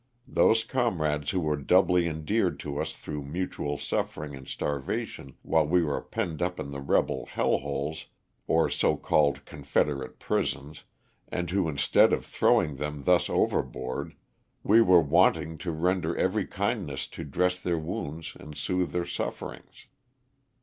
Those 0.27 0.63
comrades 0.63 1.29
who 1.29 1.39
were 1.41 1.55
doubly 1.55 2.07
endeared 2.07 2.59
to 2.61 2.81
us 2.81 2.91
through 2.91 3.21
mutual 3.21 3.77
suffering 3.77 4.35
and 4.35 4.47
starvation 4.47 5.35
while 5.43 5.67
we 5.67 5.83
were 5.83 6.01
penned 6.01 6.41
up 6.41 6.59
in 6.59 6.71
the 6.71 6.81
rebel 6.81 7.29
h 7.37 7.37
s, 7.37 8.05
or 8.47 8.67
so 8.67 8.97
called 8.97 9.45
confederate 9.45 10.17
prisons, 10.17 10.85
and 11.27 11.51
who 11.51 11.69
instead 11.69 12.13
of 12.13 12.25
throwing 12.25 12.77
them 12.77 13.03
thus 13.03 13.29
overboard, 13.29 14.15
we 14.63 14.81
were 14.81 14.99
wanting 15.01 15.59
to 15.59 15.71
render 15.71 16.17
every 16.17 16.47
kindness 16.47 17.05
to, 17.09 17.23
dress 17.23 17.59
their 17.59 17.77
wounds 17.77 18.35
and 18.39 18.57
soothe 18.57 18.93
their 18.93 19.05
sufferings. 19.05 19.85